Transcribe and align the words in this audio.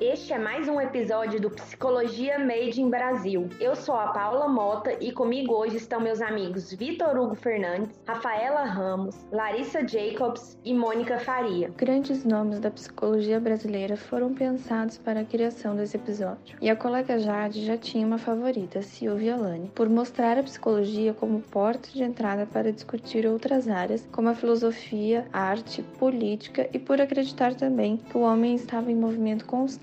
Este 0.00 0.34
é 0.34 0.38
mais 0.38 0.68
um 0.68 0.80
episódio 0.80 1.40
do 1.40 1.50
Psicologia 1.50 2.38
Made 2.38 2.80
in 2.80 2.90
Brasil. 2.90 3.48
Eu 3.58 3.74
sou 3.74 3.94
a 3.94 4.08
Paula 4.08 4.46
Mota 4.46 4.92
e 5.00 5.12
comigo 5.12 5.54
hoje 5.54 5.76
estão 5.76 6.00
meus 6.00 6.20
amigos 6.20 6.72
Vitor 6.72 7.16
Hugo 7.16 7.34
Fernandes, 7.34 7.98
Rafaela 8.06 8.64
Ramos, 8.64 9.16
Larissa 9.32 9.86
Jacobs 9.86 10.58
e 10.64 10.74
Mônica 10.74 11.18
Faria. 11.18 11.72
Grandes 11.76 12.24
nomes 12.24 12.60
da 12.60 12.70
psicologia 12.70 13.40
brasileira 13.40 13.96
foram 13.96 14.34
pensados 14.34 14.98
para 14.98 15.20
a 15.20 15.24
criação 15.24 15.74
desse 15.74 15.96
episódio. 15.96 16.58
E 16.60 16.68
a 16.68 16.76
colega 16.76 17.18
Jade 17.18 17.64
já 17.64 17.78
tinha 17.78 18.06
uma 18.06 18.18
favorita, 18.18 18.82
Silvia 18.82 19.36
Lani, 19.36 19.70
por 19.74 19.88
mostrar 19.88 20.38
a 20.38 20.42
psicologia 20.42 21.14
como 21.14 21.40
porta 21.40 21.88
de 21.90 22.02
entrada 22.02 22.46
para 22.46 22.72
discutir 22.72 23.26
outras 23.26 23.68
áreas, 23.68 24.06
como 24.12 24.28
a 24.28 24.34
filosofia, 24.34 25.26
arte, 25.32 25.82
política 25.98 26.68
e 26.72 26.78
por 26.78 27.00
acreditar 27.00 27.54
também 27.54 27.96
que 27.96 28.16
o 28.16 28.20
homem 28.20 28.54
estava 28.54 28.90
em 28.90 28.94
movimento 28.94 29.46
constante, 29.46 29.77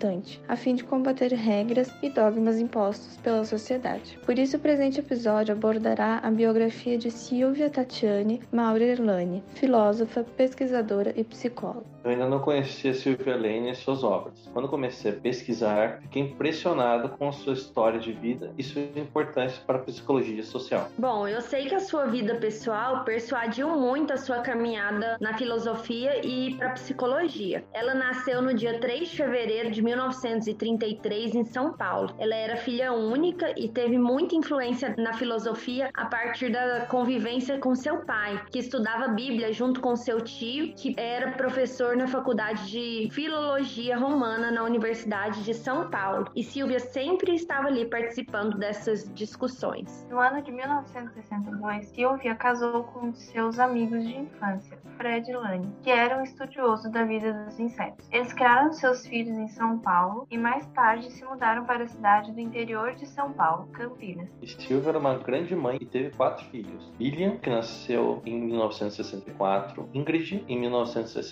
a 0.47 0.55
fim 0.55 0.75
de 0.75 0.83
combater 0.83 1.31
regras 1.33 1.91
e 2.03 2.09
dogmas 2.09 2.59
impostos 2.59 3.17
pela 3.17 3.45
sociedade. 3.45 4.19
Por 4.25 4.37
isso, 4.37 4.57
o 4.57 4.59
presente 4.59 4.99
episódio 4.99 5.53
abordará 5.53 6.19
a 6.21 6.29
biografia 6.29 6.97
de 6.97 7.09
Silvia 7.09 7.69
Tatiane 7.69 8.41
Maurer 8.51 9.01
Lani, 9.01 9.43
filósofa, 9.53 10.23
pesquisadora 10.23 11.13
e 11.15 11.23
psicóloga. 11.23 11.95
Eu 12.05 12.11
ainda 12.11 12.27
não 12.27 12.37
conhecia 12.37 12.93
Silvia 12.93 13.35
Lane 13.35 13.71
e 13.71 13.75
suas 13.75 14.03
obras. 14.03 14.47
Quando 14.53 14.69
comecei 14.69 15.11
a 15.11 15.15
pesquisar, 15.15 16.01
fiquei 16.01 16.21
impressionado 16.21 17.09
com 17.09 17.29
a 17.29 17.31
sua 17.31 17.53
história 17.53 17.99
de 17.99 18.11
vida 18.11 18.53
e 18.55 18.61
sua 18.61 18.83
importância 18.95 19.59
para 19.65 19.77
a 19.77 19.81
psicologia 19.81 20.43
social. 20.43 20.87
Bom, 20.99 21.27
eu 21.27 21.41
sei 21.41 21.65
que 21.65 21.73
a 21.73 21.79
sua 21.79 22.05
vida 22.05 22.35
pessoal 22.35 23.03
persuadiu 23.03 23.69
muito 23.69 24.13
a 24.13 24.17
sua 24.17 24.41
caminhada 24.41 25.17
na 25.19 25.35
filosofia 25.35 26.23
e 26.23 26.53
para 26.53 26.67
a 26.67 26.73
psicologia. 26.73 27.63
Ela 27.73 27.95
nasceu 27.95 28.39
no 28.39 28.53
dia 28.53 28.79
3 28.79 29.09
de 29.09 29.17
fevereiro 29.17 29.71
de 29.71 29.81
1933 29.85 31.35
em 31.35 31.45
São 31.45 31.71
Paulo. 31.73 32.13
Ela 32.17 32.35
era 32.35 32.57
filha 32.57 32.91
única 32.91 33.53
e 33.55 33.69
teve 33.69 33.97
muita 33.97 34.35
influência 34.35 34.95
na 34.97 35.13
filosofia 35.13 35.89
a 35.93 36.05
partir 36.05 36.51
da 36.51 36.87
convivência 36.87 37.59
com 37.59 37.75
seu 37.75 38.03
pai, 38.05 38.43
que 38.51 38.59
estudava 38.59 39.07
Bíblia 39.09 39.53
junto 39.53 39.79
com 39.79 39.95
seu 39.95 40.19
tio, 40.21 40.73
que 40.75 40.95
era 40.97 41.31
professor 41.33 41.95
na 41.95 42.07
Faculdade 42.07 42.69
de 42.69 43.09
Filologia 43.11 43.97
Romana 43.97 44.51
na 44.51 44.63
Universidade 44.63 45.43
de 45.43 45.53
São 45.53 45.89
Paulo. 45.89 46.31
E 46.35 46.43
Silvia 46.43 46.79
sempre 46.79 47.35
estava 47.35 47.67
ali 47.67 47.85
participando 47.85 48.57
dessas 48.57 49.11
discussões. 49.13 50.05
No 50.09 50.19
ano 50.19 50.41
de 50.41 50.51
1962, 50.51 51.87
Silvia 51.89 52.35
casou 52.35 52.83
com 52.85 53.13
seus 53.13 53.59
amigos 53.59 54.03
de 54.03 54.17
infância, 54.17 54.77
Fred 54.97 55.31
Lane, 55.31 55.71
que 55.83 55.91
era 55.91 56.17
um 56.17 56.23
estudioso 56.23 56.89
da 56.89 57.03
vida 57.03 57.33
dos 57.33 57.59
insetos. 57.59 58.07
Eles 58.11 58.33
criaram 58.33 58.71
seus 58.73 59.05
filhos 59.05 59.37
em 59.37 59.47
São 59.47 59.74
Paulo 59.77 60.27
e 60.29 60.37
mais 60.37 60.65
tarde 60.67 61.11
se 61.11 61.23
mudaram 61.25 61.65
para 61.65 61.83
a 61.83 61.87
cidade 61.87 62.31
do 62.31 62.39
interior 62.39 62.93
de 62.95 63.05
São 63.05 63.31
Paulo, 63.33 63.67
Campinas. 63.67 64.29
Silvia 64.45 64.89
era 64.89 64.99
uma 64.99 65.17
grande 65.17 65.55
mãe 65.55 65.77
e 65.81 65.85
teve 65.85 66.11
quatro 66.15 66.45
filhos. 66.45 66.91
William, 66.99 67.37
que 67.37 67.49
nasceu 67.49 68.21
em 68.25 68.39
1964, 68.39 69.89
Ingrid, 69.93 70.43
em 70.47 70.59
1966, 70.59 71.25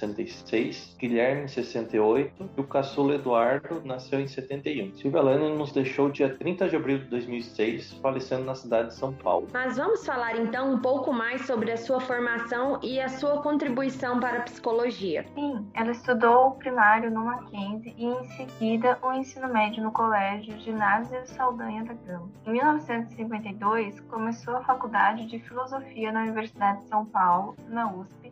66, 0.44 0.96
Guilherme 1.00 1.44
em 1.44 1.48
68 1.48 2.50
e 2.58 2.62
o 2.62 2.64
caçula 2.64 3.16
Eduardo 3.16 3.82
nasceu 3.84 4.20
em 4.20 4.28
71. 4.28 4.94
Silvia 4.96 5.22
Lane 5.22 5.58
nos 5.58 5.72
deixou 5.72 6.10
dia 6.10 6.36
30 6.36 6.70
de 6.70 6.76
abril 6.76 7.00
de 7.00 7.06
2006, 7.06 7.94
falecendo 8.02 8.46
na 8.46 8.56
cidade 8.56 8.90
de 8.90 8.96
São 8.96 9.14
Paulo. 9.14 9.48
Mas 9.52 9.78
vamos 9.78 10.06
falar 10.06 10.38
então 10.38 10.74
um 10.74 10.80
pouco 10.80 11.12
mais 11.12 11.46
sobre 11.46 11.72
a 11.72 11.78
sua 11.78 12.00
formação 12.00 12.80
e 12.82 13.00
a 13.00 13.10
sua 13.10 13.42
contribuição 13.42 14.20
para 14.20 14.40
a 14.40 14.42
psicologia. 14.42 15.26
Sim, 15.34 15.68
ela 15.74 15.92
estudou 15.92 16.48
o 16.48 16.52
primário 16.52 17.12
no 17.12 17.26
Mackenzie 17.26 17.94
e 17.98 18.06
em 18.06 18.23
seguida 18.30 18.98
o 19.02 19.14
ensino 19.14 19.48
médio 19.48 19.84
no 19.84 19.92
colégio 19.92 20.60
Ginásio 20.60 21.26
Saldanha 21.28 21.84
da 21.84 21.94
Gama. 21.94 22.30
Em 22.46 22.52
1952, 22.52 24.00
começou 24.02 24.58
a 24.58 24.64
faculdade 24.64 25.26
de 25.28 25.40
filosofia 25.40 26.12
na 26.12 26.22
Universidade 26.22 26.82
de 26.82 26.90
São 26.90 27.06
Paulo, 27.06 27.56
na 27.68 27.92
USP, 27.92 28.32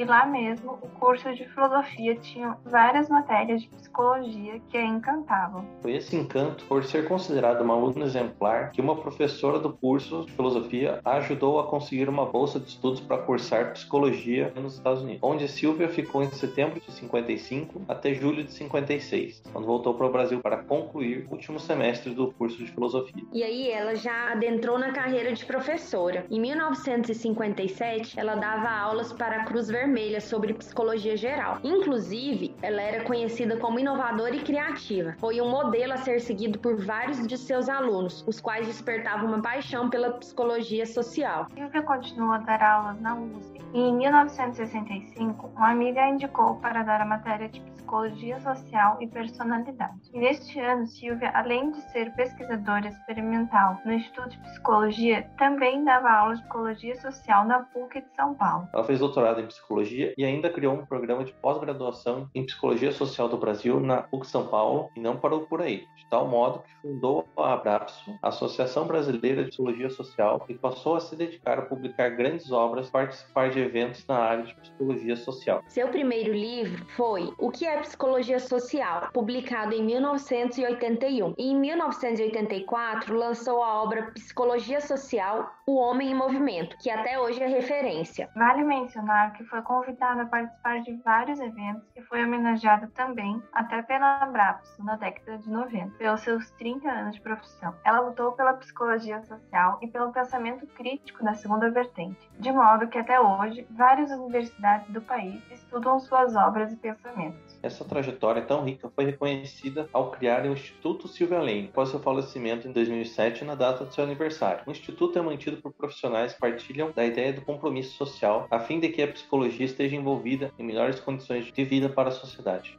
e 0.00 0.04
lá 0.06 0.24
mesmo, 0.24 0.78
o 0.80 0.88
curso 0.98 1.30
de 1.34 1.46
filosofia 1.50 2.16
tinha 2.16 2.56
várias 2.64 3.10
matérias 3.10 3.60
de 3.60 3.68
psicologia 3.68 4.58
que 4.70 4.78
a 4.78 4.82
encantavam. 4.82 5.62
Foi 5.82 5.94
esse 5.94 6.16
encanto 6.16 6.64
por 6.64 6.82
ser 6.84 7.06
considerada 7.06 7.62
uma 7.62 7.74
aluna 7.74 8.06
exemplar 8.06 8.70
que 8.70 8.80
uma 8.80 8.96
professora 8.96 9.58
do 9.58 9.74
curso 9.74 10.24
de 10.24 10.32
filosofia 10.32 11.00
a 11.04 11.18
ajudou 11.18 11.60
a 11.60 11.66
conseguir 11.66 12.08
uma 12.08 12.24
bolsa 12.24 12.58
de 12.58 12.68
estudos 12.68 12.98
para 12.98 13.18
cursar 13.18 13.74
psicologia 13.74 14.50
nos 14.56 14.76
Estados 14.76 15.02
Unidos, 15.02 15.20
onde 15.22 15.46
Silvia 15.46 15.86
ficou 15.86 16.22
em 16.22 16.30
setembro 16.30 16.80
de 16.80 16.90
55 16.90 17.82
até 17.86 18.14
julho 18.14 18.42
de 18.42 18.54
56, 18.54 19.42
quando 19.52 19.66
voltou 19.66 19.92
para 19.92 20.06
o 20.06 20.10
Brasil 20.10 20.40
para 20.40 20.62
concluir 20.62 21.26
o 21.28 21.32
último 21.32 21.60
semestre 21.60 22.14
do 22.14 22.32
curso 22.32 22.56
de 22.56 22.72
filosofia. 22.72 23.22
E 23.34 23.42
aí 23.42 23.70
ela 23.70 23.94
já 23.94 24.32
adentrou 24.32 24.78
na 24.78 24.92
carreira 24.92 25.30
de 25.34 25.44
professora. 25.44 26.24
Em 26.30 26.40
1957, 26.40 28.18
ela 28.18 28.34
dava 28.34 28.70
aulas 28.70 29.12
para 29.12 29.42
a 29.42 29.44
Cruz 29.44 29.68
Vermelha 29.68 29.89
Vermelha 29.90 30.20
sobre 30.20 30.54
psicologia 30.54 31.16
geral. 31.16 31.58
Inclusive, 31.64 32.54
ela 32.62 32.80
era 32.80 33.02
conhecida 33.02 33.56
como 33.56 33.80
inovadora 33.80 34.36
e 34.36 34.40
criativa. 34.40 35.16
Foi 35.18 35.40
um 35.40 35.50
modelo 35.50 35.94
a 35.94 35.96
ser 35.96 36.20
seguido 36.20 36.60
por 36.60 36.76
vários 36.76 37.26
de 37.26 37.36
seus 37.36 37.68
alunos, 37.68 38.24
os 38.24 38.40
quais 38.40 38.68
despertavam 38.68 39.26
uma 39.26 39.42
paixão 39.42 39.90
pela 39.90 40.12
psicologia 40.12 40.86
social. 40.86 41.48
Silvia 41.52 41.82
continuou 41.82 42.34
a 42.34 42.38
dar 42.38 42.62
aulas 42.62 43.00
na 43.00 43.16
USP 43.16 43.60
e 43.74 43.80
em 43.80 43.96
1965, 43.96 45.50
uma 45.56 45.70
amiga 45.70 46.00
a 46.02 46.08
indicou 46.08 46.54
para 46.56 46.82
dar 46.84 47.00
a 47.00 47.04
matéria 47.04 47.48
de 47.48 47.60
psicologia 47.60 48.38
social 48.40 48.96
e 49.00 49.08
personalidade. 49.08 50.10
E 50.12 50.18
neste 50.18 50.58
ano, 50.60 50.86
Silvia, 50.86 51.30
além 51.34 51.72
de 51.72 51.80
ser 51.90 52.12
pesquisadora 52.14 52.88
experimental 52.88 53.78
no 53.84 53.92
Instituto 53.92 54.30
de 54.30 54.38
Psicologia, 54.38 55.28
também 55.36 55.84
dava 55.84 56.08
aulas 56.08 56.38
de 56.38 56.44
psicologia 56.44 57.00
social 57.00 57.44
na 57.46 57.60
PUC 57.60 58.00
de 58.00 58.14
São 58.14 58.34
Paulo. 58.34 58.68
Ela 58.72 58.84
fez 58.84 58.98
doutorado 59.00 59.40
em 59.40 59.46
psicologia 59.46 59.79
Psicologia 59.80 60.14
e 60.16 60.24
ainda 60.24 60.50
criou 60.50 60.74
um 60.74 60.84
programa 60.84 61.24
de 61.24 61.32
pós-graduação 61.32 62.28
em 62.34 62.44
Psicologia 62.44 62.92
Social 62.92 63.28
do 63.28 63.38
Brasil 63.38 63.80
na 63.80 64.02
PUC 64.02 64.26
São 64.26 64.46
Paulo 64.46 64.90
e 64.94 65.00
não 65.00 65.16
parou 65.16 65.42
por 65.42 65.62
aí, 65.62 65.86
de 65.96 66.06
tal 66.10 66.28
modo 66.28 66.60
que 66.60 66.74
fundou 66.82 67.26
a 67.36 67.54
Abrapso, 67.54 68.14
Associação 68.22 68.86
Brasileira 68.86 69.44
de 69.44 69.50
Psicologia 69.50 69.88
Social, 69.90 70.44
e 70.48 70.54
passou 70.54 70.96
a 70.96 71.00
se 71.00 71.16
dedicar 71.16 71.58
a 71.58 71.62
publicar 71.62 72.10
grandes 72.10 72.52
obras 72.52 72.88
e 72.88 72.92
participar 72.92 73.50
de 73.50 73.60
eventos 73.60 74.06
na 74.06 74.16
área 74.16 74.44
de 74.44 74.54
psicologia 74.56 75.16
social. 75.16 75.62
Seu 75.68 75.88
primeiro 75.88 76.32
livro 76.32 76.84
foi 76.96 77.32
O 77.38 77.50
que 77.50 77.64
é 77.66 77.80
Psicologia 77.80 78.38
Social, 78.38 79.08
publicado 79.12 79.74
em 79.74 79.82
1981. 79.82 81.34
E 81.38 81.52
em 81.52 81.58
1984 81.58 83.14
lançou 83.16 83.62
a 83.62 83.82
obra 83.82 84.10
Psicologia 84.12 84.80
Social, 84.80 85.50
O 85.66 85.76
Homem 85.76 86.10
em 86.10 86.14
Movimento, 86.14 86.76
que 86.78 86.90
até 86.90 87.18
hoje 87.18 87.42
é 87.42 87.46
referência. 87.46 88.28
Vale 88.34 88.62
mencionar 88.64 89.32
que 89.32 89.44
foi 89.44 89.59
convidada 89.62 90.22
a 90.22 90.26
participar 90.26 90.80
de 90.82 90.92
vários 91.04 91.40
eventos 91.40 91.82
e 91.96 92.02
foi 92.02 92.24
homenageada 92.24 92.90
também, 92.94 93.42
até 93.52 93.82
pela 93.82 94.22
Abrapso, 94.22 94.82
na 94.84 94.96
década 94.96 95.38
de 95.38 95.50
90, 95.50 95.96
pelos 95.96 96.20
seus 96.20 96.50
30 96.52 96.88
anos 96.88 97.14
de 97.16 97.20
profissão. 97.20 97.74
Ela 97.84 98.00
lutou 98.00 98.32
pela 98.32 98.54
psicologia 98.54 99.22
social 99.22 99.78
e 99.82 99.88
pelo 99.88 100.12
pensamento 100.12 100.66
crítico 100.68 101.24
da 101.24 101.34
segunda 101.34 101.70
vertente, 101.70 102.30
de 102.38 102.52
modo 102.52 102.88
que 102.88 102.98
até 102.98 103.20
hoje 103.20 103.66
várias 103.70 104.10
universidades 104.10 104.88
do 104.90 105.00
país 105.00 105.40
estudam 105.50 105.98
suas 106.00 106.34
obras 106.34 106.72
e 106.72 106.76
pensamentos. 106.76 107.58
Essa 107.62 107.84
trajetória 107.84 108.42
tão 108.42 108.64
rica 108.64 108.90
foi 108.94 109.04
reconhecida 109.04 109.88
ao 109.92 110.10
criar 110.10 110.44
o 110.44 110.52
Instituto 110.52 111.08
Silvia 111.08 111.38
Lane, 111.38 111.68
após 111.70 111.90
seu 111.90 112.00
falecimento 112.00 112.66
em 112.66 112.72
2007 112.72 113.44
na 113.44 113.54
data 113.54 113.84
do 113.84 113.94
seu 113.94 114.04
aniversário. 114.04 114.62
O 114.66 114.70
instituto 114.70 115.18
é 115.18 115.22
mantido 115.22 115.58
por 115.58 115.72
profissionais 115.72 116.34
que 116.34 116.40
partilham 116.40 116.92
da 116.92 117.04
ideia 117.04 117.32
do 117.32 117.42
compromisso 117.42 117.96
social, 117.96 118.46
a 118.50 118.58
fim 118.58 118.80
de 118.80 118.88
que 118.88 119.02
a 119.02 119.08
psicologia 119.08 119.49
esteja 119.58 119.96
envolvida 119.96 120.52
em 120.58 120.64
melhores 120.64 121.00
condições 121.00 121.52
de 121.52 121.64
vida 121.64 121.88
para 121.88 122.10
a 122.10 122.12
sociedade. 122.12 122.78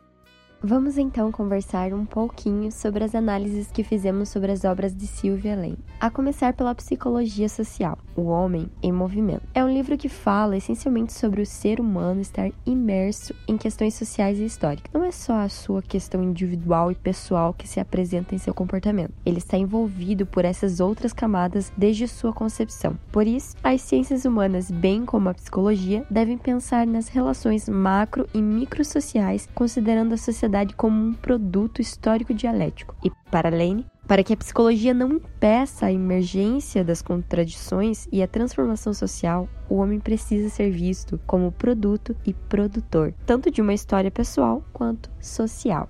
Vamos 0.64 0.96
então 0.96 1.32
conversar 1.32 1.92
um 1.92 2.06
pouquinho 2.06 2.72
sobre 2.72 3.04
as 3.04 3.16
análises 3.16 3.72
que 3.72 3.84
fizemos 3.84 4.30
sobre 4.30 4.52
as 4.52 4.64
obras 4.64 4.96
de 4.96 5.08
Sylvia 5.08 5.56
Lane. 5.56 5.80
A 6.00 6.12
começar 6.12 6.54
pela 6.54 6.76
Psicologia 6.76 7.50
Social, 7.50 7.98
O 8.16 8.26
Homem 8.26 8.70
em 8.84 8.92
Movimento. 8.92 9.42
É 9.56 9.66
um 9.66 9.74
livro 9.74 9.98
que 9.98 10.08
fala 10.08 10.56
essencialmente 10.56 11.14
sobre 11.14 11.42
o 11.42 11.46
ser 11.48 11.80
humano 11.80 12.22
estar 12.22 12.52
imerso 12.64 13.34
em 13.48 13.58
questões 13.58 13.96
sociais 13.96 14.40
e 14.40 14.46
históricas. 14.46 14.94
Não 14.94 15.04
é 15.04 15.10
só 15.10 15.40
a 15.40 15.50
sua 15.50 15.82
questão 15.82 16.22
individual 16.22 16.92
e 16.92 16.96
pessoal 16.96 17.56
que 17.56 17.68
se 17.68 17.80
apresenta 17.80 18.36
em 18.36 18.38
seu 18.38 18.54
comportamento. 18.54 19.16
Ele 19.26 19.40
está 19.40 19.58
envolvido 19.58 20.28
por 20.28 20.46
essas 20.46 20.80
outras 20.80 21.12
camadas 21.12 21.74
desde 21.76 22.08
sua 22.08 22.34
concepção. 22.34 23.00
Por 23.12 23.26
isso, 23.26 23.56
as 23.64 23.82
ciências 23.82 24.26
humanas, 24.26 24.70
bem 24.70 25.08
como 25.08 25.28
a 25.28 25.34
psicologia, 25.34 26.06
devem 26.08 26.38
pensar 26.38 26.86
nas 26.86 27.08
relações 27.08 27.68
macro 27.68 28.28
e 28.32 28.40
microsociais, 28.40 29.50
considerando 29.56 30.14
a 30.14 30.18
sociedade 30.18 30.51
sociedade 30.52 30.76
como 30.76 31.02
um 31.02 31.14
produto 31.14 31.82
histórico 31.82 32.34
dialético. 32.34 32.96
E, 33.04 33.10
para 33.32 33.50
Lane, 33.50 33.86
para 34.08 34.24
que 34.24 34.34
a 34.34 34.38
psicologia 34.38 34.94
não 34.94 35.14
impeça 35.14 35.86
a 35.86 35.92
emergência 35.92 36.84
das 36.84 37.02
contradições 37.02 38.08
e 38.12 38.22
a 38.22 38.28
transformação 38.28 38.94
social, 38.94 39.48
o 39.70 39.76
homem 39.76 40.00
precisa 40.00 40.50
ser 40.50 40.70
visto 40.70 41.20
como 41.26 41.52
produto 41.52 42.16
e 42.26 42.34
produtor, 42.34 43.14
tanto 43.26 43.50
de 43.50 43.62
uma 43.62 43.74
história 43.74 44.12
pessoal 44.12 44.64
quanto 44.74 45.10
social. 45.20 45.90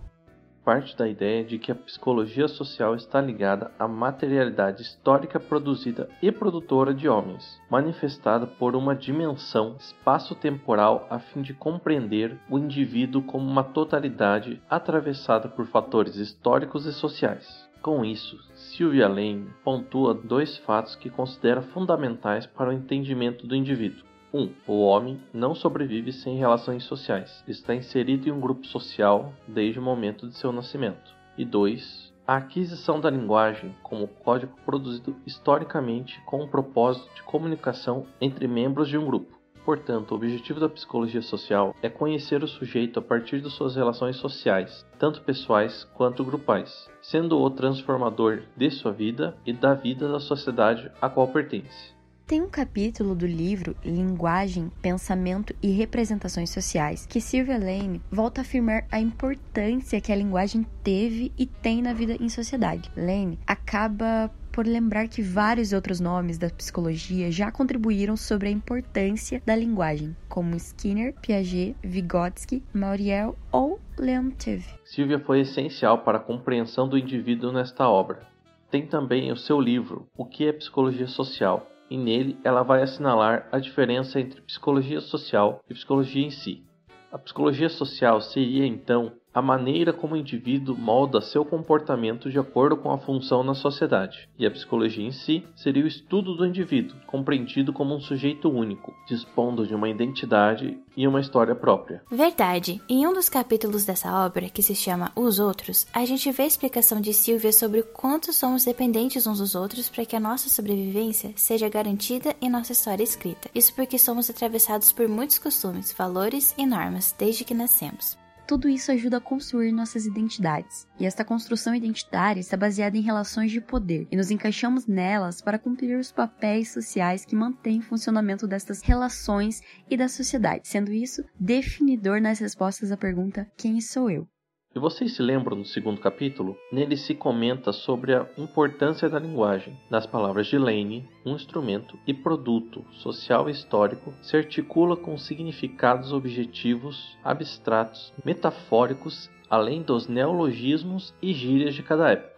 Parte 0.63 0.95
da 0.95 1.07
ideia 1.07 1.43
de 1.43 1.57
que 1.57 1.71
a 1.71 1.75
psicologia 1.75 2.47
social 2.47 2.95
está 2.95 3.19
ligada 3.19 3.71
à 3.77 3.87
materialidade 3.87 4.81
histórica 4.81 5.39
produzida 5.39 6.09
e 6.21 6.31
produtora 6.31 6.93
de 6.93 7.09
homens, 7.09 7.59
manifestada 7.69 8.45
por 8.45 8.75
uma 8.75 8.95
dimensão 8.95 9.75
espaço-temporal 9.79 11.07
a 11.09 11.19
fim 11.19 11.41
de 11.41 11.53
compreender 11.53 12.37
o 12.49 12.57
indivíduo 12.57 13.21
como 13.23 13.49
uma 13.49 13.63
totalidade 13.63 14.61
atravessada 14.69 15.47
por 15.47 15.65
fatores 15.65 16.15
históricos 16.15 16.85
e 16.85 16.93
sociais. 16.93 17.69
Com 17.81 18.05
isso, 18.05 18.37
Sylvia 18.53 19.07
Lane 19.07 19.49
pontua 19.63 20.13
dois 20.13 20.55
fatos 20.59 20.95
que 20.95 21.09
considera 21.09 21.63
fundamentais 21.63 22.45
para 22.45 22.69
o 22.69 22.73
entendimento 22.73 23.47
do 23.47 23.55
indivíduo. 23.55 24.10
1. 24.33 24.39
Um, 24.39 24.49
o 24.65 24.81
homem 24.81 25.19
não 25.33 25.53
sobrevive 25.53 26.11
sem 26.11 26.37
relações 26.37 26.83
sociais. 26.83 27.43
Está 27.47 27.75
inserido 27.75 28.27
em 28.27 28.31
um 28.31 28.39
grupo 28.39 28.65
social 28.65 29.33
desde 29.47 29.79
o 29.79 29.83
momento 29.83 30.27
de 30.27 30.35
seu 30.35 30.51
nascimento. 30.51 31.13
E 31.37 31.45
2. 31.45 32.11
A 32.25 32.37
aquisição 32.37 32.99
da 32.99 33.09
linguagem 33.09 33.75
como 33.83 34.07
código 34.07 34.53
produzido 34.65 35.15
historicamente 35.25 36.21
com 36.25 36.43
o 36.43 36.47
propósito 36.47 37.13
de 37.15 37.23
comunicação 37.23 38.05
entre 38.21 38.47
membros 38.47 38.87
de 38.87 38.97
um 38.97 39.05
grupo. 39.05 39.39
Portanto, 39.65 40.11
o 40.11 40.15
objetivo 40.15 40.59
da 40.59 40.69
psicologia 40.69 41.21
social 41.21 41.75
é 41.83 41.89
conhecer 41.89 42.43
o 42.43 42.47
sujeito 42.47 42.99
a 42.99 43.01
partir 43.01 43.41
de 43.41 43.49
suas 43.49 43.75
relações 43.75 44.15
sociais, 44.15 44.85
tanto 44.97 45.21
pessoais 45.21 45.83
quanto 45.93 46.25
grupais, 46.25 46.89
sendo 47.01 47.39
o 47.39 47.49
transformador 47.49 48.43
de 48.57 48.71
sua 48.71 48.91
vida 48.91 49.37
e 49.45 49.53
da 49.53 49.75
vida 49.75 50.11
da 50.11 50.19
sociedade 50.19 50.91
a 50.99 51.09
qual 51.09 51.27
pertence. 51.27 52.00
Tem 52.31 52.41
um 52.41 52.49
capítulo 52.49 53.13
do 53.13 53.27
livro 53.27 53.75
Linguagem, 53.83 54.71
Pensamento 54.81 55.53
e 55.61 55.69
Representações 55.71 56.49
Sociais 56.49 57.05
que 57.05 57.19
Sylvia 57.19 57.57
Lane 57.57 58.01
volta 58.09 58.39
a 58.39 58.43
afirmar 58.43 58.85
a 58.89 59.01
importância 59.01 59.99
que 59.99 60.13
a 60.13 60.15
linguagem 60.15 60.65
teve 60.81 61.33
e 61.37 61.45
tem 61.45 61.81
na 61.81 61.91
vida 61.91 62.15
em 62.21 62.29
sociedade. 62.29 62.89
Lane 62.95 63.37
acaba 63.45 64.31
por 64.49 64.65
lembrar 64.65 65.09
que 65.09 65.21
vários 65.21 65.73
outros 65.73 65.99
nomes 65.99 66.37
da 66.37 66.49
psicologia 66.49 67.29
já 67.29 67.51
contribuíram 67.51 68.15
sobre 68.15 68.47
a 68.47 68.51
importância 68.51 69.43
da 69.45 69.53
linguagem, 69.53 70.15
como 70.29 70.55
Skinner, 70.55 71.13
Piaget, 71.21 71.75
Vygotsky, 71.83 72.63
Mauriel 72.73 73.37
ou 73.51 73.77
Leontiev. 73.99 74.63
Sylvia 74.85 75.19
foi 75.19 75.41
essencial 75.41 75.97
para 75.97 76.17
a 76.17 76.21
compreensão 76.21 76.87
do 76.87 76.97
indivíduo 76.97 77.51
nesta 77.51 77.89
obra. 77.89 78.25
Tem 78.69 78.87
também 78.87 79.33
o 79.33 79.35
seu 79.35 79.59
livro 79.59 80.07
O 80.15 80.23
que 80.23 80.47
é 80.47 80.53
Psicologia 80.53 81.07
Social, 81.07 81.67
e 81.91 81.97
nele 81.97 82.39
ela 82.41 82.63
vai 82.63 82.81
assinalar 82.81 83.49
a 83.51 83.59
diferença 83.59 84.17
entre 84.17 84.39
psicologia 84.43 85.01
social 85.01 85.59
e 85.69 85.73
psicologia 85.73 86.25
em 86.25 86.29
si. 86.29 86.63
A 87.11 87.17
psicologia 87.17 87.67
social 87.67 88.21
seria 88.21 88.65
então 88.65 89.11
a 89.33 89.41
maneira 89.41 89.93
como 89.93 90.13
o 90.13 90.17
indivíduo 90.17 90.77
molda 90.77 91.21
seu 91.21 91.45
comportamento 91.45 92.29
de 92.29 92.39
acordo 92.39 92.75
com 92.75 92.91
a 92.91 92.97
função 92.97 93.43
na 93.43 93.53
sociedade, 93.53 94.27
e 94.37 94.45
a 94.45 94.51
psicologia 94.51 95.05
em 95.05 95.11
si 95.11 95.45
seria 95.55 95.83
o 95.83 95.87
estudo 95.87 96.35
do 96.35 96.45
indivíduo, 96.45 96.97
compreendido 97.07 97.71
como 97.71 97.95
um 97.95 97.99
sujeito 97.99 98.49
único, 98.49 98.93
dispondo 99.07 99.65
de 99.65 99.73
uma 99.73 99.89
identidade 99.89 100.77
e 100.95 101.07
uma 101.07 101.21
história 101.21 101.55
própria. 101.55 102.03
Verdade. 102.11 102.81
Em 102.89 103.07
um 103.07 103.13
dos 103.13 103.29
capítulos 103.29 103.85
dessa 103.85 104.25
obra, 104.25 104.49
que 104.49 104.61
se 104.61 104.75
chama 104.75 105.11
Os 105.15 105.39
Outros, 105.39 105.87
a 105.93 106.05
gente 106.05 106.31
vê 106.31 106.43
a 106.43 106.47
explicação 106.47 106.99
de 106.99 107.13
Silvia 107.13 107.53
sobre 107.53 107.79
o 107.79 107.85
quanto 107.85 108.33
somos 108.33 108.65
dependentes 108.65 109.25
uns 109.25 109.39
dos 109.39 109.55
outros 109.55 109.89
para 109.89 110.05
que 110.05 110.15
a 110.15 110.19
nossa 110.19 110.49
sobrevivência 110.49 111.31
seja 111.35 111.69
garantida 111.69 112.35
em 112.41 112.49
nossa 112.49 112.73
história 112.73 113.03
escrita. 113.03 113.49
Isso 113.55 113.73
porque 113.73 113.97
somos 113.97 114.29
atravessados 114.29 114.91
por 114.91 115.07
muitos 115.07 115.39
costumes, 115.39 115.93
valores 115.93 116.53
e 116.57 116.65
normas 116.65 117.15
desde 117.17 117.45
que 117.45 117.53
nascemos. 117.53 118.20
Tudo 118.51 118.67
isso 118.67 118.91
ajuda 118.91 119.15
a 119.15 119.21
construir 119.21 119.71
nossas 119.71 120.05
identidades. 120.05 120.85
E 120.99 121.05
esta 121.05 121.23
construção 121.23 121.73
identitária 121.73 122.41
está 122.41 122.57
baseada 122.57 122.97
em 122.97 123.01
relações 123.01 123.49
de 123.49 123.61
poder, 123.61 124.09
e 124.11 124.17
nos 124.17 124.29
encaixamos 124.29 124.85
nelas 124.85 125.41
para 125.41 125.57
cumprir 125.57 125.97
os 125.97 126.11
papéis 126.11 126.69
sociais 126.69 127.23
que 127.23 127.33
mantêm 127.33 127.79
o 127.79 127.81
funcionamento 127.81 128.45
destas 128.45 128.81
relações 128.81 129.61
e 129.89 129.95
da 129.95 130.09
sociedade, 130.09 130.67
sendo 130.67 130.91
isso 130.91 131.23
definidor 131.39 132.19
nas 132.19 132.39
respostas 132.39 132.91
à 132.91 132.97
pergunta: 132.97 133.49
quem 133.55 133.79
sou 133.79 134.11
eu? 134.11 134.27
E 134.73 134.79
vocês 134.79 135.17
se 135.17 135.21
lembram 135.21 135.57
do 135.57 135.67
segundo 135.67 135.99
capítulo? 135.99 136.57
Nele 136.71 136.95
se 136.95 137.13
comenta 137.13 137.73
sobre 137.73 138.15
a 138.15 138.25
importância 138.37 139.09
da 139.09 139.19
linguagem. 139.19 139.77
Nas 139.89 140.05
palavras 140.05 140.47
de 140.47 140.57
Lane, 140.57 141.09
um 141.25 141.35
instrumento 141.35 141.99
e 142.07 142.13
produto 142.13 142.85
social 142.93 143.49
e 143.49 143.51
histórico 143.51 144.13
se 144.21 144.37
articula 144.37 144.95
com 144.95 145.17
significados 145.17 146.13
objetivos, 146.13 147.17
abstratos, 147.21 148.13
metafóricos, 148.23 149.29
além 149.49 149.81
dos 149.81 150.07
neologismos 150.07 151.13
e 151.21 151.33
gírias 151.33 151.75
de 151.75 151.83
cada 151.83 152.09
época. 152.09 152.30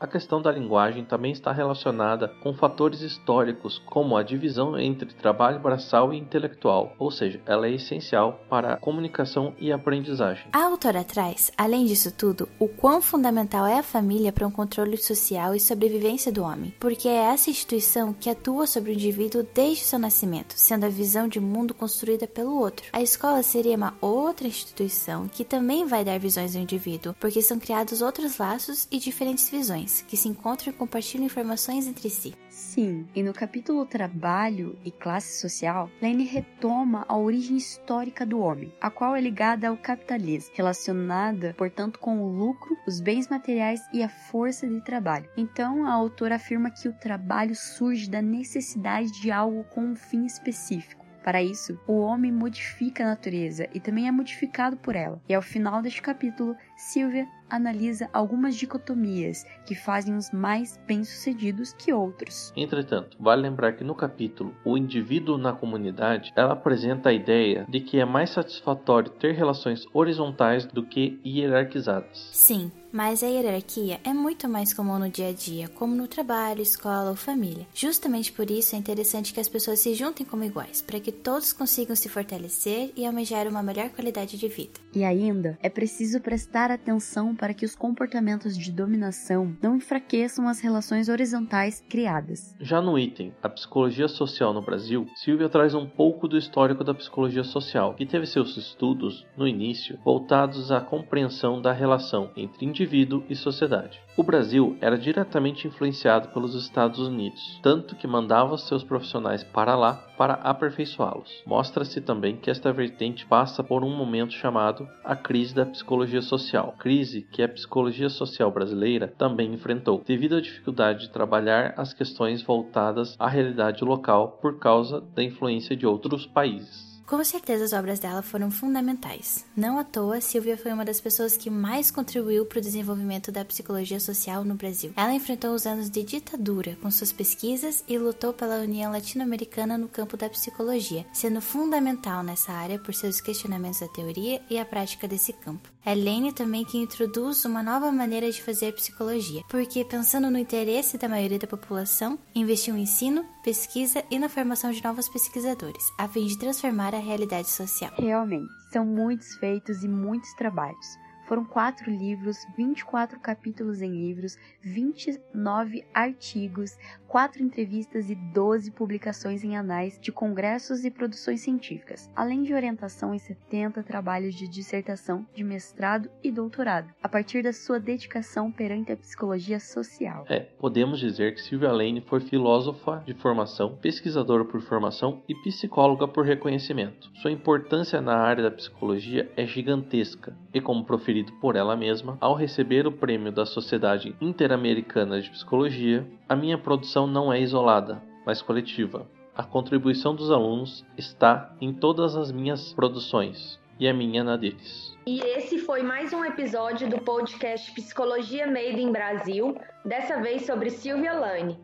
A 0.00 0.06
questão 0.06 0.40
da 0.40 0.52
linguagem 0.52 1.04
também 1.04 1.32
está 1.32 1.50
relacionada 1.50 2.28
com 2.40 2.54
fatores 2.54 3.00
históricos, 3.00 3.82
como 3.84 4.16
a 4.16 4.22
divisão 4.22 4.78
entre 4.78 5.12
trabalho 5.12 5.58
braçal 5.58 6.14
e 6.14 6.16
intelectual, 6.16 6.92
ou 7.00 7.10
seja, 7.10 7.40
ela 7.44 7.66
é 7.66 7.72
essencial 7.72 8.40
para 8.48 8.74
a 8.74 8.76
comunicação 8.76 9.56
e 9.58 9.72
aprendizagem. 9.72 10.46
A 10.52 10.66
autora 10.66 11.02
traz, 11.02 11.50
além 11.58 11.84
disso 11.84 12.12
tudo, 12.12 12.48
o 12.60 12.68
quão 12.68 13.02
fundamental 13.02 13.66
é 13.66 13.80
a 13.80 13.82
família 13.82 14.30
para 14.30 14.46
um 14.46 14.52
controle 14.52 14.96
social 14.96 15.52
e 15.52 15.58
sobrevivência 15.58 16.30
do 16.30 16.44
homem, 16.44 16.72
porque 16.78 17.08
é 17.08 17.32
essa 17.32 17.50
instituição 17.50 18.12
que 18.12 18.30
atua 18.30 18.68
sobre 18.68 18.92
o 18.92 18.94
indivíduo 18.94 19.44
desde 19.52 19.82
seu 19.82 19.98
nascimento, 19.98 20.54
sendo 20.56 20.86
a 20.86 20.88
visão 20.88 21.26
de 21.26 21.40
mundo 21.40 21.74
construída 21.74 22.28
pelo 22.28 22.56
outro. 22.56 22.86
A 22.92 23.02
escola 23.02 23.42
seria 23.42 23.76
uma 23.76 23.96
outra 24.00 24.46
instituição 24.46 25.26
que 25.26 25.44
também 25.44 25.86
vai 25.86 26.04
dar 26.04 26.20
visões 26.20 26.54
ao 26.54 26.62
indivíduo, 26.62 27.16
porque 27.18 27.42
são 27.42 27.58
criados 27.58 28.00
outros 28.00 28.38
laços 28.38 28.86
e 28.92 29.00
diferentes 29.00 29.50
visões 29.50 29.87
que 30.06 30.16
se 30.16 30.28
encontram 30.28 30.72
e 30.72 30.76
compartilham 30.76 31.26
informações 31.26 31.86
entre 31.86 32.10
si. 32.10 32.34
Sim, 32.48 33.06
e 33.14 33.22
no 33.22 33.32
capítulo 33.32 33.86
Trabalho 33.86 34.78
e 34.84 34.90
Classe 34.90 35.40
Social, 35.40 35.90
Lane 36.02 36.24
retoma 36.24 37.04
a 37.08 37.16
origem 37.16 37.56
histórica 37.56 38.26
do 38.26 38.40
homem, 38.40 38.72
a 38.80 38.90
qual 38.90 39.16
é 39.16 39.20
ligada 39.20 39.68
ao 39.68 39.76
capitalismo, 39.76 40.52
relacionada, 40.54 41.54
portanto, 41.56 41.98
com 41.98 42.20
o 42.20 42.28
lucro, 42.28 42.76
os 42.86 43.00
bens 43.00 43.28
materiais 43.28 43.80
e 43.92 44.02
a 44.02 44.08
força 44.08 44.66
de 44.66 44.80
trabalho. 44.82 45.28
Então, 45.36 45.86
a 45.86 45.92
autora 45.92 46.36
afirma 46.36 46.70
que 46.70 46.88
o 46.88 46.92
trabalho 46.92 47.54
surge 47.54 48.10
da 48.10 48.20
necessidade 48.20 49.10
de 49.20 49.30
algo 49.30 49.64
com 49.64 49.80
um 49.80 49.96
fim 49.96 50.26
específico. 50.26 51.08
Para 51.28 51.42
isso, 51.42 51.78
o 51.86 51.98
homem 51.98 52.32
modifica 52.32 53.04
a 53.04 53.08
natureza 53.08 53.68
e 53.74 53.80
também 53.80 54.08
é 54.08 54.10
modificado 54.10 54.78
por 54.78 54.96
ela. 54.96 55.20
E 55.28 55.34
ao 55.34 55.42
final 55.42 55.82
deste 55.82 56.00
capítulo, 56.00 56.56
Silvia 56.78 57.26
analisa 57.50 58.08
algumas 58.12 58.54
dicotomias 58.54 59.44
que 59.66 59.74
fazem 59.74 60.14
os 60.14 60.30
mais 60.30 60.78
bem-sucedidos 60.86 61.72
que 61.72 61.92
outros. 61.92 62.52
Entretanto, 62.56 63.16
vale 63.18 63.42
lembrar 63.42 63.72
que 63.72 63.82
no 63.82 63.94
capítulo 63.94 64.54
O 64.64 64.76
indivíduo 64.76 65.36
na 65.36 65.52
comunidade, 65.52 66.32
ela 66.36 66.52
apresenta 66.52 67.08
a 67.08 67.12
ideia 67.12 67.66
de 67.68 67.80
que 67.80 67.98
é 67.98 68.04
mais 68.04 68.30
satisfatório 68.30 69.10
ter 69.10 69.32
relações 69.32 69.86
horizontais 69.92 70.66
do 70.66 70.84
que 70.84 71.20
hierarquizadas. 71.24 72.30
Sim, 72.32 72.70
mas 72.92 73.22
a 73.22 73.26
hierarquia 73.26 74.00
é 74.04 74.12
muito 74.12 74.48
mais 74.48 74.72
comum 74.72 74.98
no 74.98 75.10
dia 75.10 75.28
a 75.28 75.32
dia, 75.32 75.68
como 75.68 75.94
no 75.94 76.08
trabalho, 76.08 76.62
escola 76.62 77.10
ou 77.10 77.16
família. 77.16 77.66
Justamente 77.74 78.32
por 78.32 78.50
isso 78.50 78.74
é 78.74 78.78
interessante 78.78 79.32
que 79.32 79.40
as 79.40 79.48
pessoas 79.48 79.80
se 79.80 79.94
juntem 79.94 80.24
como 80.24 80.44
iguais, 80.44 80.80
para 80.80 81.00
que 81.00 81.12
todos 81.12 81.52
consigam 81.52 81.94
se 81.94 82.08
fortalecer 82.08 82.92
e 82.96 83.04
almejar 83.04 83.46
uma 83.46 83.62
melhor 83.62 83.90
qualidade 83.90 84.38
de 84.38 84.48
vida. 84.48 84.80
E 84.94 85.04
ainda, 85.04 85.58
é 85.62 85.68
preciso 85.68 86.20
prestar 86.20 86.67
atenção 86.70 87.34
para 87.34 87.54
que 87.54 87.64
os 87.64 87.74
comportamentos 87.74 88.56
de 88.56 88.70
dominação 88.72 89.56
não 89.62 89.76
enfraqueçam 89.76 90.48
as 90.48 90.60
relações 90.60 91.08
horizontais 91.08 91.82
criadas. 91.88 92.54
Já 92.60 92.80
no 92.80 92.98
item 92.98 93.32
A 93.42 93.48
Psicologia 93.48 94.08
Social 94.08 94.52
no 94.52 94.62
Brasil, 94.62 95.06
Silvia 95.16 95.48
traz 95.48 95.74
um 95.74 95.86
pouco 95.86 96.26
do 96.28 96.36
histórico 96.36 96.84
da 96.84 96.94
psicologia 96.94 97.44
social, 97.44 97.94
que 97.94 98.06
teve 98.06 98.26
seus 98.26 98.56
estudos, 98.56 99.26
no 99.36 99.46
início, 99.46 99.98
voltados 100.04 100.70
à 100.70 100.80
compreensão 100.80 101.60
da 101.60 101.72
relação 101.72 102.30
entre 102.36 102.66
indivíduo 102.66 103.24
e 103.28 103.34
sociedade. 103.34 104.00
O 104.16 104.22
Brasil 104.22 104.76
era 104.80 104.98
diretamente 104.98 105.66
influenciado 105.66 106.28
pelos 106.28 106.54
Estados 106.54 106.98
Unidos, 106.98 107.60
tanto 107.62 107.94
que 107.94 108.06
mandava 108.06 108.58
seus 108.58 108.82
profissionais 108.82 109.44
para 109.44 109.76
lá 109.76 110.07
para 110.18 110.34
aperfeiçoá-los. 110.34 111.44
Mostra-se 111.46 112.00
também 112.00 112.36
que 112.36 112.50
esta 112.50 112.72
vertente 112.72 113.24
passa 113.24 113.62
por 113.62 113.84
um 113.84 113.96
momento 113.96 114.32
chamado 114.34 114.86
a 115.04 115.14
crise 115.14 115.54
da 115.54 115.64
psicologia 115.64 116.20
social, 116.20 116.74
crise 116.76 117.22
que 117.22 117.40
a 117.40 117.48
psicologia 117.48 118.08
social 118.08 118.50
brasileira 118.50 119.14
também 119.16 119.54
enfrentou, 119.54 120.02
devido 120.04 120.36
à 120.36 120.40
dificuldade 120.40 121.06
de 121.06 121.12
trabalhar 121.12 121.74
as 121.76 121.94
questões 121.94 122.42
voltadas 122.42 123.14
à 123.18 123.28
realidade 123.28 123.84
local 123.84 124.38
por 124.42 124.58
causa 124.58 125.00
da 125.14 125.22
influência 125.22 125.76
de 125.76 125.86
outros 125.86 126.26
países. 126.26 126.87
Com 127.08 127.24
certeza 127.24 127.64
as 127.64 127.72
obras 127.72 127.98
dela 127.98 128.20
foram 128.20 128.50
fundamentais. 128.50 129.42
Não 129.56 129.78
à 129.78 129.82
toa, 129.82 130.20
Silvia 130.20 130.58
foi 130.58 130.70
uma 130.70 130.84
das 130.84 131.00
pessoas 131.00 131.38
que 131.38 131.48
mais 131.48 131.90
contribuiu 131.90 132.44
para 132.44 132.58
o 132.58 132.62
desenvolvimento 132.62 133.32
da 133.32 133.46
psicologia 133.46 133.98
social 133.98 134.44
no 134.44 134.54
Brasil. 134.54 134.92
Ela 134.94 135.14
enfrentou 135.14 135.54
os 135.54 135.66
anos 135.66 135.88
de 135.88 136.02
ditadura 136.02 136.76
com 136.82 136.90
suas 136.90 137.10
pesquisas 137.10 137.82
e 137.88 137.96
lutou 137.96 138.34
pela 138.34 138.60
União 138.60 138.92
Latino-Americana 138.92 139.78
no 139.78 139.88
campo 139.88 140.18
da 140.18 140.28
psicologia, 140.28 141.06
sendo 141.10 141.40
fundamental 141.40 142.22
nessa 142.22 142.52
área 142.52 142.78
por 142.78 142.94
seus 142.94 143.22
questionamentos 143.22 143.80
da 143.80 143.88
teoria 143.88 144.42
e 144.50 144.58
a 144.58 144.64
prática 144.66 145.08
desse 145.08 145.32
campo. 145.32 145.66
É 145.88 145.94
Lane 145.94 146.34
também 146.34 146.66
que 146.66 146.76
introduz 146.76 147.46
uma 147.46 147.62
nova 147.62 147.90
maneira 147.90 148.30
de 148.30 148.42
fazer 148.42 148.74
psicologia, 148.74 149.42
porque 149.48 149.82
pensando 149.82 150.30
no 150.30 150.36
interesse 150.36 150.98
da 150.98 151.08
maioria 151.08 151.38
da 151.38 151.46
população, 151.46 152.18
investiu 152.34 152.76
em 152.76 152.82
ensino, 152.82 153.24
pesquisa 153.42 154.04
e 154.10 154.18
na 154.18 154.28
formação 154.28 154.70
de 154.70 154.84
novos 154.84 155.08
pesquisadores, 155.08 155.82
a 155.96 156.06
fim 156.06 156.26
de 156.26 156.38
transformar 156.38 156.94
a 156.94 156.98
realidade 156.98 157.48
social. 157.48 157.90
Realmente, 157.96 158.52
são 158.70 158.84
muitos 158.84 159.34
feitos 159.36 159.82
e 159.82 159.88
muitos 159.88 160.30
trabalhos. 160.34 160.98
Foram 161.26 161.46
quatro 161.46 161.90
livros, 161.90 162.36
24 162.54 163.18
capítulos 163.20 163.80
em 163.80 163.90
livros, 163.90 164.36
29 164.60 165.86
artigos, 165.94 166.76
quatro 167.08 167.42
entrevistas 167.42 168.10
e 168.10 168.14
12 168.14 168.70
publicações 168.72 169.42
em 169.42 169.56
anais 169.56 169.98
de 169.98 170.12
congressos 170.12 170.84
e 170.84 170.90
produções 170.90 171.40
científicas, 171.40 172.10
além 172.14 172.42
de 172.42 172.52
orientação 172.52 173.14
em 173.14 173.18
70 173.18 173.82
trabalhos 173.82 174.34
de 174.34 174.46
dissertação, 174.46 175.26
de 175.34 175.42
mestrado 175.42 176.10
e 176.22 176.30
doutorado, 176.30 176.92
a 177.02 177.08
partir 177.08 177.42
da 177.42 177.52
sua 177.52 177.80
dedicação 177.80 178.52
perante 178.52 178.92
a 178.92 178.96
psicologia 178.96 179.58
social. 179.58 180.26
É, 180.28 180.40
podemos 180.40 181.00
dizer 181.00 181.34
que 181.34 181.40
Sylvia 181.40 181.72
Lane 181.72 182.02
foi 182.02 182.20
filósofa 182.20 183.02
de 183.06 183.14
formação, 183.14 183.76
pesquisadora 183.76 184.44
por 184.44 184.60
formação 184.60 185.22
e 185.26 185.34
psicóloga 185.34 186.06
por 186.06 186.26
reconhecimento. 186.26 187.10
Sua 187.22 187.32
importância 187.32 188.02
na 188.02 188.18
área 188.18 188.44
da 188.44 188.50
psicologia 188.50 189.30
é 189.34 189.46
gigantesca 189.46 190.36
e, 190.52 190.60
como 190.60 190.84
proferido 190.84 191.32
por 191.40 191.56
ela 191.56 191.74
mesma, 191.74 192.18
ao 192.20 192.34
receber 192.34 192.86
o 192.86 192.92
prêmio 192.92 193.32
da 193.32 193.46
Sociedade 193.46 194.14
Interamericana 194.20 195.20
de 195.22 195.30
Psicologia, 195.30 196.06
a 196.28 196.36
minha 196.36 196.58
produção 196.58 196.97
não 197.06 197.32
é 197.32 197.40
isolada, 197.40 198.02
mas 198.26 198.42
coletiva. 198.42 199.06
A 199.34 199.44
contribuição 199.44 200.14
dos 200.14 200.30
alunos 200.30 200.84
está 200.96 201.54
em 201.60 201.72
todas 201.72 202.16
as 202.16 202.32
minhas 202.32 202.72
produções 202.72 203.58
e 203.78 203.86
a 203.86 203.94
minha 203.94 204.24
na 204.24 204.36
deles. 204.36 204.96
E 205.06 205.20
esse 205.20 205.58
foi 205.58 205.82
mais 205.82 206.12
um 206.12 206.24
episódio 206.24 206.90
do 206.90 206.98
podcast 206.98 207.72
Psicologia 207.72 208.46
Made 208.46 208.82
in 208.82 208.90
Brasil, 208.90 209.56
dessa 209.84 210.20
vez 210.20 210.44
sobre 210.44 210.70
Silvia 210.70 211.12
Lane. 211.12 211.58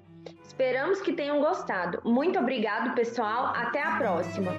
Esperamos 0.44 1.00
que 1.00 1.12
tenham 1.12 1.40
gostado. 1.40 2.00
Muito 2.04 2.38
obrigado, 2.38 2.94
pessoal. 2.94 3.46
Até 3.56 3.82
a 3.82 3.96
próxima. 3.96 4.52